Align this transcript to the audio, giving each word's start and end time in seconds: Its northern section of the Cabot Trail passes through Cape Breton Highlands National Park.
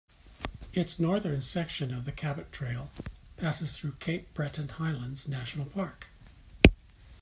Its 0.73 0.97
northern 0.97 1.41
section 1.41 1.93
of 1.93 2.05
the 2.05 2.11
Cabot 2.11 2.51
Trail 2.51 2.89
passes 3.37 3.77
through 3.77 3.91
Cape 3.99 4.33
Breton 4.33 4.67
Highlands 4.67 5.27
National 5.27 5.67
Park. 5.67 6.07